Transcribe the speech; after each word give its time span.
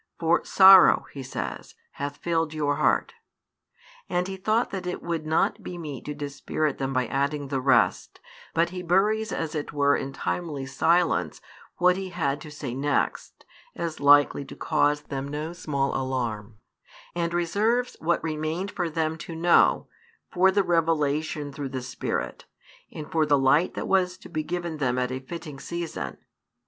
For 0.17 0.43
sorrow, 0.43 1.05
He 1.13 1.21
says, 1.21 1.75
hath 1.91 2.17
filled 2.17 2.55
your 2.55 2.77
heart. 2.77 3.13
And 4.09 4.27
He 4.27 4.35
thought 4.35 4.71
that 4.71 4.87
it 4.87 5.03
would 5.03 5.27
not 5.27 5.61
be 5.61 5.77
meet 5.77 6.05
to 6.05 6.15
dispirit 6.15 6.79
them 6.79 6.91
by 6.91 7.05
adding 7.05 7.49
the 7.49 7.61
rest, 7.61 8.19
but 8.55 8.71
He 8.71 8.81
buries 8.81 9.31
as 9.31 9.53
it 9.53 9.71
were 9.73 9.95
in 9.95 10.11
timely 10.11 10.65
silence 10.65 11.39
what 11.77 11.97
He 11.97 12.09
had 12.09 12.41
to 12.41 12.49
say 12.49 12.73
next, 12.73 13.45
as 13.75 13.99
likely 13.99 14.43
to 14.45 14.55
cause 14.55 15.01
them 15.03 15.27
no 15.27 15.53
small 15.53 15.95
alarm, 15.95 16.57
and 17.13 17.31
reserves 17.31 17.95
what 17.99 18.23
remained 18.23 18.71
for 18.71 18.89
them 18.89 19.19
to 19.19 19.35
know, 19.35 19.85
for 20.31 20.49
the 20.49 20.63
revelation 20.63 21.53
through 21.53 21.69
the 21.69 21.83
Spirit, 21.83 22.45
and 22.91 23.11
for 23.11 23.23
the 23.23 23.37
light 23.37 23.75
that 23.75 23.87
was 23.87 24.17
to 24.17 24.29
be 24.29 24.41
given 24.41 24.77
them 24.77 24.97
at 24.97 25.09
the 25.09 25.19
fitting 25.19 25.59
season 25.59 26.13
1. 26.15 26.17